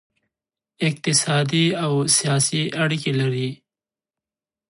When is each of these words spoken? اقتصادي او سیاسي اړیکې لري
اقتصادي 0.87 1.65
او 1.85 1.93
سیاسي 2.17 2.63
اړیکې 2.83 3.11
لري 3.19 3.49